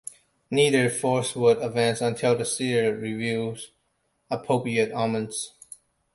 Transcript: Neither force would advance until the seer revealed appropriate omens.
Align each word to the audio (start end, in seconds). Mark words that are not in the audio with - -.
Neither 0.49 0.89
force 0.89 1.35
would 1.35 1.59
advance 1.59 2.01
until 2.01 2.35
the 2.35 2.43
seer 2.43 2.97
revealed 2.97 3.59
appropriate 4.31 4.91
omens. 4.93 5.53